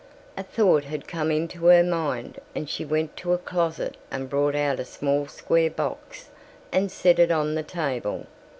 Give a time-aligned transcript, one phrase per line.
[0.35, 4.55] A thought had come into her mind and she went to a closet and brought
[4.55, 6.31] out a small square box
[6.71, 8.25] and set it on the table.